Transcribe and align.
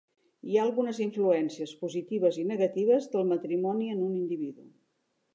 Hi 0.51 0.55
ha 0.57 0.61
algunes 0.67 0.99
influències 1.03 1.73
positives 1.81 2.39
i 2.43 2.45
negatives 2.51 3.05
del 3.15 3.27
matrimoni 3.33 3.91
en 3.97 4.01
un 4.07 4.15
individu. 4.21 4.65